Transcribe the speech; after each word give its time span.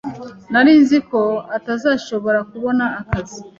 Nari 0.51 0.73
nzi 0.81 0.97
ko 1.09 1.21
atazashobora 1.57 2.39
kubona 2.51 2.85
akazi. 3.01 3.39